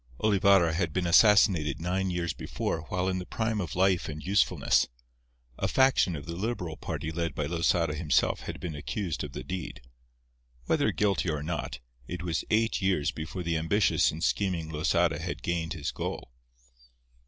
[0.19, 4.87] Olivarra had been assassinated nine years before while in the prime of life and usefulness.
[5.59, 9.43] A faction of the Liberal party led by Losada himself had been accused of the
[9.43, 9.79] deed.
[10.65, 11.77] Whether guilty or not,
[12.07, 16.31] it was eight years before the ambitious and scheming Losada had gained his goal.